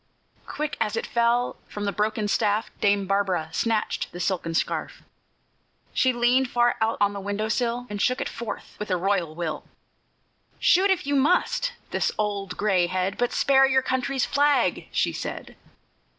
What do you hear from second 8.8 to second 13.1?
a royal will. "Shoot, if you must, this old gray